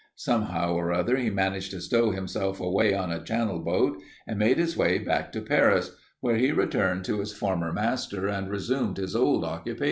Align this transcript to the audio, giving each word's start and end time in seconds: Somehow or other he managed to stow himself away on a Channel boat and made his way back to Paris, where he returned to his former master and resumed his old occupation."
Somehow 0.15 0.73
or 0.73 0.91
other 0.91 1.15
he 1.15 1.29
managed 1.29 1.69
to 1.69 1.79
stow 1.79 2.09
himself 2.09 2.59
away 2.59 2.91
on 2.91 3.11
a 3.11 3.23
Channel 3.23 3.59
boat 3.59 4.01
and 4.25 4.39
made 4.39 4.57
his 4.57 4.75
way 4.75 4.97
back 4.97 5.31
to 5.33 5.41
Paris, 5.41 5.95
where 6.21 6.37
he 6.37 6.51
returned 6.51 7.05
to 7.05 7.19
his 7.19 7.33
former 7.33 7.71
master 7.71 8.27
and 8.27 8.49
resumed 8.49 8.97
his 8.97 9.15
old 9.15 9.43
occupation." 9.43 9.79